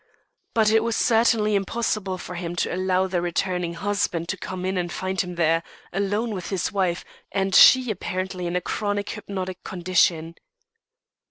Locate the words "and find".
4.75-5.21